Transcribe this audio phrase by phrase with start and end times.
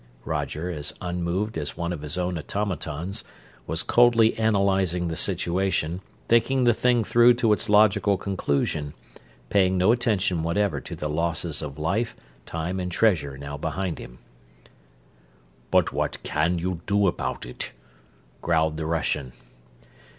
[0.25, 3.23] Roger, as unmoved as one of his own automatons,
[3.67, 8.95] was coldly analyzing the situation, thinking the thing through to its logical conclusion,
[9.49, 12.15] paying no attention whatever to the losses of life,
[12.47, 14.17] time and treasure now behind him.
[15.69, 17.71] "But what can you do about it?"
[18.41, 19.33] growled the Russian.